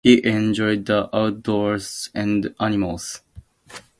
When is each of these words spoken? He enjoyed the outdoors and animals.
He 0.03 0.25
enjoyed 0.25 0.87
the 0.87 1.15
outdoors 1.15 2.09
and 2.15 2.55
animals. 2.59 3.21